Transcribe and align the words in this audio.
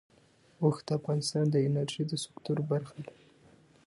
اوښ 0.61 0.77
د 0.85 0.89
افغانستان 0.99 1.45
د 1.51 1.55
انرژۍ 1.67 2.03
د 2.07 2.13
سکتور 2.23 2.57
برخه 2.71 2.97
ده. 3.05 3.13